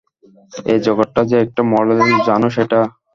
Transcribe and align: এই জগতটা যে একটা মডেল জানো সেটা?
এই 0.65 0.79
জগতটা 0.85 1.21
যে 1.29 1.35
একটা 1.45 1.61
মডেল 1.71 1.99
জানো 2.27 2.47
সেটা? 2.55 2.79